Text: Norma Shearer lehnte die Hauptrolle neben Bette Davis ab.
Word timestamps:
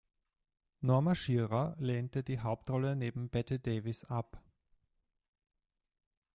Norma 0.79 1.13
Shearer 1.13 1.75
lehnte 1.77 2.23
die 2.23 2.39
Hauptrolle 2.39 2.95
neben 2.95 3.29
Bette 3.29 3.59
Davis 3.59 4.03
ab. 4.03 4.41